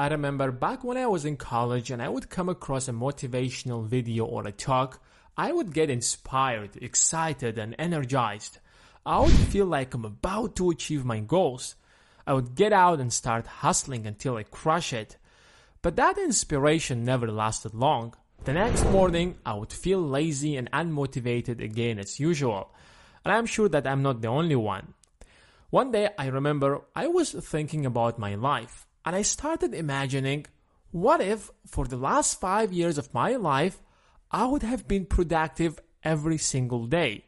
I 0.00 0.06
remember 0.06 0.52
back 0.52 0.84
when 0.84 0.96
I 0.96 1.08
was 1.08 1.24
in 1.24 1.36
college 1.36 1.90
and 1.90 2.00
I 2.00 2.08
would 2.08 2.30
come 2.30 2.48
across 2.48 2.86
a 2.86 2.92
motivational 2.92 3.84
video 3.84 4.24
or 4.26 4.46
a 4.46 4.52
talk, 4.52 5.02
I 5.36 5.50
would 5.50 5.74
get 5.74 5.90
inspired, 5.90 6.76
excited, 6.80 7.58
and 7.58 7.74
energized. 7.80 8.58
I 9.04 9.18
would 9.18 9.32
feel 9.32 9.66
like 9.66 9.92
I'm 9.94 10.04
about 10.04 10.54
to 10.56 10.70
achieve 10.70 11.04
my 11.04 11.18
goals. 11.18 11.74
I 12.28 12.32
would 12.32 12.54
get 12.54 12.72
out 12.72 13.00
and 13.00 13.12
start 13.12 13.48
hustling 13.48 14.06
until 14.06 14.36
I 14.36 14.44
crush 14.44 14.92
it. 14.92 15.16
But 15.82 15.96
that 15.96 16.16
inspiration 16.16 17.02
never 17.04 17.28
lasted 17.28 17.74
long. 17.74 18.14
The 18.44 18.52
next 18.52 18.84
morning, 18.84 19.38
I 19.44 19.54
would 19.54 19.72
feel 19.72 20.00
lazy 20.00 20.56
and 20.56 20.70
unmotivated 20.70 21.60
again 21.60 21.98
as 21.98 22.20
usual. 22.20 22.70
And 23.24 23.32
I'm 23.32 23.46
sure 23.46 23.68
that 23.70 23.86
I'm 23.86 24.02
not 24.02 24.20
the 24.20 24.28
only 24.28 24.54
one. 24.54 24.94
One 25.70 25.90
day, 25.90 26.10
I 26.16 26.26
remember 26.28 26.82
I 26.94 27.08
was 27.08 27.32
thinking 27.32 27.84
about 27.84 28.16
my 28.16 28.36
life 28.36 28.86
and 29.08 29.16
I 29.16 29.22
started 29.22 29.72
imagining 29.72 30.44
what 30.90 31.22
if 31.22 31.50
for 31.66 31.86
the 31.86 31.96
last 31.96 32.38
five 32.38 32.74
years 32.74 32.98
of 32.98 33.14
my 33.14 33.36
life, 33.36 33.80
I 34.30 34.44
would 34.44 34.62
have 34.62 34.86
been 34.86 35.06
productive 35.06 35.80
every 36.04 36.36
single 36.36 36.84
day. 36.84 37.24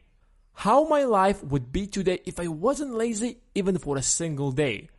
How 0.53 0.87
my 0.87 1.05
life 1.05 1.43
would 1.43 1.71
be 1.71 1.87
today 1.87 2.19
if 2.23 2.39
I 2.39 2.49
wasn't 2.49 2.93
lazy 2.93 3.39
even 3.55 3.79
for 3.79 3.97
a 3.97 4.03
single 4.03 4.51
day. 4.51 4.89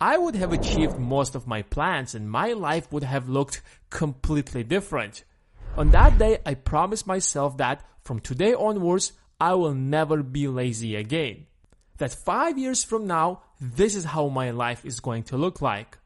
I 0.00 0.16
would 0.16 0.34
have 0.36 0.54
achieved 0.54 0.98
most 0.98 1.34
of 1.34 1.46
my 1.46 1.60
plans 1.60 2.14
and 2.14 2.30
my 2.30 2.54
life 2.54 2.90
would 2.90 3.04
have 3.04 3.28
looked 3.28 3.60
completely 3.90 4.64
different. 4.64 5.24
On 5.76 5.90
that 5.90 6.16
day, 6.16 6.38
I 6.46 6.54
promised 6.54 7.06
myself 7.06 7.58
that 7.58 7.84
from 8.04 8.20
today 8.20 8.54
onwards, 8.54 9.12
I 9.38 9.52
will 9.52 9.74
never 9.74 10.22
be 10.22 10.48
lazy 10.48 10.96
again. 10.96 11.44
That 11.98 12.14
five 12.14 12.56
years 12.56 12.82
from 12.82 13.06
now, 13.06 13.42
this 13.60 13.94
is 13.94 14.06
how 14.06 14.28
my 14.28 14.50
life 14.50 14.86
is 14.86 14.98
going 15.00 15.24
to 15.24 15.36
look 15.36 15.60
like. 15.60 15.98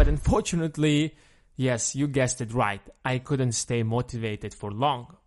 But 0.00 0.08
unfortunately, 0.08 1.14
yes, 1.56 1.94
you 1.94 2.08
guessed 2.08 2.40
it 2.40 2.54
right, 2.54 2.80
I 3.04 3.18
couldn't 3.18 3.52
stay 3.52 3.82
motivated 3.82 4.54
for 4.54 4.70
long. 4.70 5.18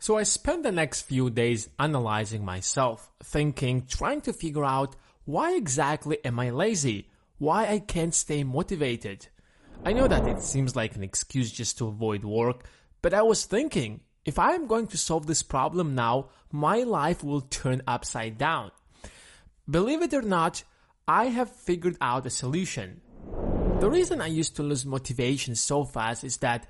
So 0.00 0.18
I 0.18 0.24
spent 0.24 0.64
the 0.64 0.72
next 0.72 1.02
few 1.02 1.30
days 1.30 1.68
analyzing 1.78 2.44
myself, 2.44 3.12
thinking, 3.22 3.86
trying 3.86 4.22
to 4.22 4.32
figure 4.32 4.64
out 4.64 4.96
why 5.24 5.54
exactly 5.54 6.18
am 6.24 6.40
I 6.40 6.50
lazy? 6.50 7.10
Why 7.38 7.68
I 7.68 7.78
can't 7.78 8.12
stay 8.12 8.42
motivated? 8.42 9.28
I 9.84 9.92
know 9.92 10.08
that 10.08 10.26
it 10.26 10.42
seems 10.42 10.74
like 10.74 10.96
an 10.96 11.04
excuse 11.04 11.52
just 11.52 11.78
to 11.78 11.86
avoid 11.86 12.24
work, 12.24 12.64
but 13.02 13.14
I 13.14 13.22
was 13.22 13.44
thinking, 13.44 14.00
if 14.24 14.36
I 14.40 14.54
am 14.54 14.66
going 14.66 14.88
to 14.88 14.98
solve 14.98 15.28
this 15.28 15.44
problem 15.44 15.94
now, 15.94 16.30
my 16.50 16.78
life 16.82 17.22
will 17.22 17.42
turn 17.42 17.82
upside 17.86 18.36
down. 18.36 18.72
Believe 19.70 20.02
it 20.02 20.12
or 20.12 20.22
not, 20.22 20.64
I 21.06 21.26
have 21.26 21.54
figured 21.54 21.96
out 22.00 22.26
a 22.26 22.30
solution. 22.30 23.02
The 23.80 23.88
reason 23.88 24.20
I 24.20 24.26
used 24.26 24.56
to 24.56 24.62
lose 24.62 24.84
motivation 24.84 25.54
so 25.54 25.84
fast 25.84 26.22
is 26.22 26.36
that 26.38 26.66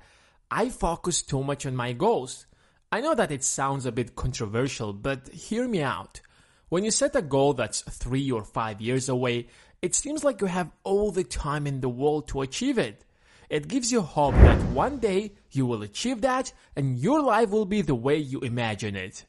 I 0.49 0.69
focus 0.69 1.21
too 1.21 1.43
much 1.43 1.65
on 1.65 1.75
my 1.75 1.91
goals. 1.91 2.45
I 2.89 3.01
know 3.01 3.13
that 3.15 3.31
it 3.31 3.43
sounds 3.43 3.85
a 3.85 3.91
bit 3.91 4.15
controversial, 4.15 4.93
but 4.93 5.27
hear 5.27 5.67
me 5.67 5.81
out. 5.81 6.21
When 6.69 6.85
you 6.85 6.91
set 6.91 7.13
a 7.17 7.21
goal 7.21 7.53
that's 7.53 7.81
three 7.81 8.31
or 8.31 8.45
five 8.45 8.79
years 8.79 9.09
away, 9.09 9.47
it 9.81 9.93
seems 9.93 10.23
like 10.23 10.39
you 10.39 10.47
have 10.47 10.71
all 10.85 11.11
the 11.11 11.25
time 11.25 11.67
in 11.67 11.81
the 11.81 11.89
world 11.89 12.29
to 12.29 12.43
achieve 12.43 12.77
it. 12.77 13.03
It 13.49 13.67
gives 13.67 13.91
you 13.91 14.01
hope 14.01 14.35
that 14.35 14.63
one 14.69 14.99
day 14.99 15.33
you 15.51 15.65
will 15.65 15.83
achieve 15.83 16.21
that 16.21 16.53
and 16.77 16.97
your 16.97 17.21
life 17.21 17.49
will 17.49 17.65
be 17.65 17.81
the 17.81 17.93
way 17.93 18.19
you 18.19 18.39
imagine 18.39 18.95
it. 18.95 19.25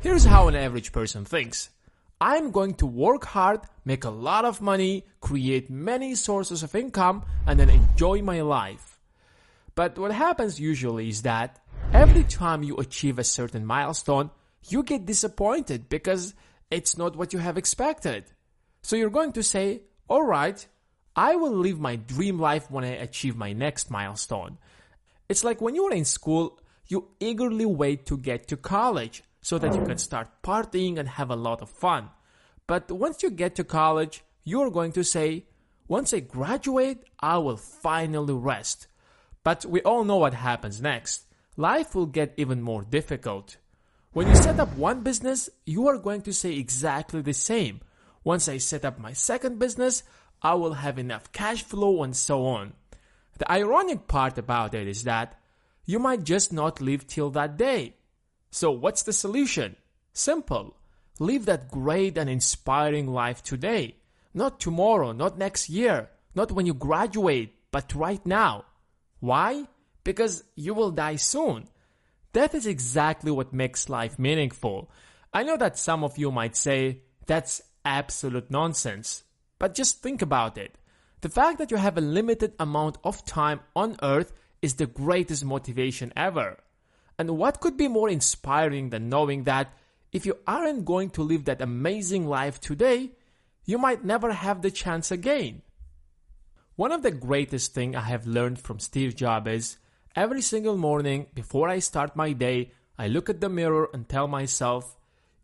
Here's 0.00 0.26
how 0.26 0.48
an 0.48 0.56
average 0.56 0.92
person 0.92 1.24
thinks. 1.24 1.70
I'm 2.24 2.52
going 2.52 2.72
to 2.76 2.86
work 2.86 3.26
hard, 3.26 3.60
make 3.84 4.04
a 4.04 4.08
lot 4.08 4.46
of 4.46 4.62
money, 4.62 5.04
create 5.20 5.68
many 5.68 6.14
sources 6.14 6.62
of 6.62 6.74
income, 6.74 7.22
and 7.46 7.60
then 7.60 7.68
enjoy 7.68 8.22
my 8.22 8.40
life. 8.40 8.98
But 9.74 9.98
what 9.98 10.10
happens 10.10 10.58
usually 10.58 11.10
is 11.10 11.20
that 11.24 11.60
every 11.92 12.24
time 12.24 12.62
you 12.62 12.78
achieve 12.78 13.18
a 13.18 13.24
certain 13.24 13.66
milestone, 13.66 14.30
you 14.70 14.82
get 14.82 15.04
disappointed 15.04 15.90
because 15.90 16.32
it's 16.70 16.96
not 16.96 17.14
what 17.14 17.34
you 17.34 17.40
have 17.40 17.58
expected. 17.58 18.24
So 18.80 18.96
you're 18.96 19.10
going 19.10 19.32
to 19.32 19.42
say, 19.42 19.82
alright, 20.08 20.66
I 21.14 21.36
will 21.36 21.52
live 21.52 21.78
my 21.78 21.96
dream 21.96 22.38
life 22.38 22.70
when 22.70 22.84
I 22.84 22.96
achieve 23.04 23.36
my 23.36 23.52
next 23.52 23.90
milestone. 23.90 24.56
It's 25.28 25.44
like 25.44 25.60
when 25.60 25.74
you 25.74 25.84
are 25.88 25.94
in 25.94 26.06
school, 26.06 26.58
you 26.88 27.06
eagerly 27.20 27.66
wait 27.66 28.06
to 28.06 28.16
get 28.16 28.48
to 28.48 28.56
college 28.56 29.22
so 29.44 29.58
that 29.58 29.74
you 29.74 29.84
can 29.84 29.98
start 29.98 30.42
partying 30.42 30.98
and 30.98 31.06
have 31.06 31.28
a 31.30 31.36
lot 31.36 31.60
of 31.60 31.68
fun. 31.68 32.08
But 32.66 32.90
once 32.90 33.22
you 33.22 33.28
get 33.28 33.54
to 33.56 33.62
college, 33.62 34.24
you're 34.42 34.70
going 34.70 34.92
to 34.92 35.04
say, 35.04 35.44
once 35.86 36.14
I 36.14 36.20
graduate, 36.20 37.04
I 37.20 37.36
will 37.36 37.58
finally 37.58 38.32
rest. 38.32 38.86
But 39.42 39.66
we 39.66 39.82
all 39.82 40.02
know 40.02 40.16
what 40.16 40.32
happens 40.32 40.80
next. 40.80 41.26
Life 41.58 41.94
will 41.94 42.06
get 42.06 42.32
even 42.38 42.62
more 42.62 42.84
difficult. 42.84 43.58
When 44.14 44.28
you 44.28 44.34
set 44.34 44.58
up 44.58 44.74
one 44.78 45.02
business, 45.02 45.50
you 45.66 45.88
are 45.88 45.98
going 45.98 46.22
to 46.22 46.32
say 46.32 46.54
exactly 46.54 47.20
the 47.20 47.34
same. 47.34 47.82
Once 48.24 48.48
I 48.48 48.56
set 48.56 48.86
up 48.86 48.98
my 48.98 49.12
second 49.12 49.58
business, 49.58 50.04
I 50.40 50.54
will 50.54 50.72
have 50.72 50.98
enough 50.98 51.32
cash 51.32 51.62
flow 51.62 52.02
and 52.02 52.16
so 52.16 52.46
on. 52.46 52.72
The 53.36 53.52
ironic 53.52 54.08
part 54.08 54.38
about 54.38 54.72
it 54.72 54.88
is 54.88 55.04
that 55.04 55.38
you 55.84 55.98
might 55.98 56.24
just 56.24 56.50
not 56.50 56.80
live 56.80 57.06
till 57.06 57.28
that 57.32 57.58
day. 57.58 57.96
So 58.54 58.70
what's 58.70 59.02
the 59.02 59.12
solution? 59.12 59.74
Simple. 60.12 60.76
Live 61.18 61.46
that 61.46 61.72
great 61.72 62.16
and 62.16 62.30
inspiring 62.30 63.08
life 63.08 63.42
today. 63.42 63.96
Not 64.32 64.60
tomorrow, 64.60 65.10
not 65.10 65.36
next 65.36 65.68
year, 65.68 66.08
not 66.36 66.52
when 66.52 66.64
you 66.64 66.72
graduate, 66.72 67.52
but 67.72 67.92
right 67.96 68.24
now. 68.24 68.64
Why? 69.18 69.64
Because 70.04 70.44
you 70.54 70.72
will 70.72 70.92
die 70.92 71.16
soon. 71.16 71.66
That 72.32 72.54
is 72.54 72.64
exactly 72.64 73.32
what 73.32 73.52
makes 73.52 73.88
life 73.88 74.20
meaningful. 74.20 74.88
I 75.32 75.42
know 75.42 75.56
that 75.56 75.76
some 75.76 76.04
of 76.04 76.16
you 76.16 76.30
might 76.30 76.54
say, 76.54 77.00
that's 77.26 77.60
absolute 77.84 78.52
nonsense. 78.52 79.24
But 79.58 79.74
just 79.74 80.00
think 80.00 80.22
about 80.22 80.58
it. 80.58 80.78
The 81.22 81.28
fact 81.28 81.58
that 81.58 81.72
you 81.72 81.76
have 81.76 81.98
a 81.98 82.12
limited 82.18 82.52
amount 82.60 82.98
of 83.02 83.24
time 83.24 83.62
on 83.74 83.96
earth 84.00 84.32
is 84.62 84.74
the 84.74 84.86
greatest 84.86 85.44
motivation 85.44 86.12
ever. 86.14 86.58
And 87.18 87.38
what 87.38 87.60
could 87.60 87.76
be 87.76 87.88
more 87.88 88.08
inspiring 88.08 88.90
than 88.90 89.08
knowing 89.08 89.44
that 89.44 89.72
if 90.12 90.26
you 90.26 90.38
aren't 90.46 90.84
going 90.84 91.10
to 91.10 91.22
live 91.22 91.44
that 91.44 91.60
amazing 91.60 92.26
life 92.26 92.60
today, 92.60 93.12
you 93.64 93.78
might 93.78 94.04
never 94.04 94.32
have 94.32 94.62
the 94.62 94.70
chance 94.70 95.10
again. 95.10 95.62
One 96.76 96.92
of 96.92 97.02
the 97.02 97.10
greatest 97.10 97.74
things 97.74 97.96
I 97.96 98.00
have 98.00 98.26
learned 98.26 98.58
from 98.58 98.80
Steve 98.80 99.16
Jobs 99.16 99.50
is 99.50 99.76
every 100.16 100.42
single 100.42 100.76
morning 100.76 101.26
before 101.34 101.68
I 101.68 101.78
start 101.78 102.16
my 102.16 102.32
day, 102.32 102.72
I 102.98 103.08
look 103.08 103.28
at 103.28 103.40
the 103.40 103.48
mirror 103.48 103.88
and 103.92 104.08
tell 104.08 104.28
myself, 104.28 104.96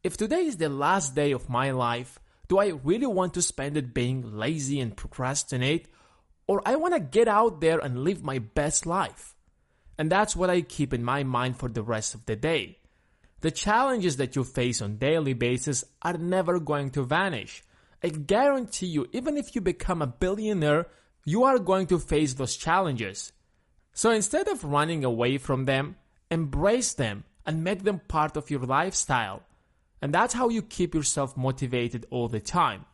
if 0.02 0.16
today 0.16 0.46
is 0.46 0.56
the 0.56 0.68
last 0.68 1.14
day 1.14 1.32
of 1.32 1.48
my 1.48 1.70
life, 1.70 2.18
do 2.48 2.58
I 2.58 2.68
really 2.68 3.06
want 3.06 3.34
to 3.34 3.42
spend 3.42 3.76
it 3.76 3.94
being 3.94 4.36
lazy 4.36 4.80
and 4.80 4.96
procrastinate? 4.96 5.86
Or 6.46 6.62
I 6.66 6.76
want 6.76 6.94
to 6.94 7.00
get 7.00 7.28
out 7.28 7.60
there 7.60 7.78
and 7.78 8.02
live 8.02 8.24
my 8.24 8.40
best 8.40 8.86
life? 8.86 9.36
And 10.00 10.10
that's 10.10 10.34
what 10.34 10.48
I 10.48 10.62
keep 10.62 10.94
in 10.94 11.04
my 11.04 11.24
mind 11.24 11.58
for 11.58 11.68
the 11.68 11.82
rest 11.82 12.14
of 12.14 12.24
the 12.24 12.34
day. 12.34 12.78
The 13.42 13.50
challenges 13.50 14.16
that 14.16 14.34
you 14.34 14.44
face 14.44 14.80
on 14.80 14.96
daily 14.96 15.34
basis 15.34 15.84
are 16.00 16.16
never 16.16 16.58
going 16.58 16.88
to 16.92 17.02
vanish. 17.02 17.62
I 18.02 18.08
guarantee 18.08 18.86
you, 18.86 19.08
even 19.12 19.36
if 19.36 19.54
you 19.54 19.60
become 19.60 20.00
a 20.00 20.06
billionaire, 20.06 20.86
you 21.26 21.44
are 21.44 21.58
going 21.58 21.86
to 21.88 21.98
face 21.98 22.32
those 22.32 22.56
challenges. 22.56 23.32
So 23.92 24.10
instead 24.10 24.48
of 24.48 24.64
running 24.64 25.04
away 25.04 25.36
from 25.36 25.66
them, 25.66 25.96
embrace 26.30 26.94
them 26.94 27.24
and 27.44 27.62
make 27.62 27.84
them 27.84 28.00
part 28.08 28.38
of 28.38 28.48
your 28.48 28.60
lifestyle. 28.60 29.42
And 30.00 30.14
that's 30.14 30.32
how 30.32 30.48
you 30.48 30.62
keep 30.62 30.94
yourself 30.94 31.36
motivated 31.36 32.06
all 32.08 32.28
the 32.28 32.40
time. 32.40 32.86